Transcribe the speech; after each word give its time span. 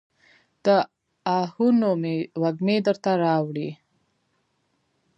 د 0.65 0.67
آهونو 1.39 1.89
مې 2.01 2.15
وږمې 2.41 2.77
درته 2.87 3.11
راوړي 3.23 3.69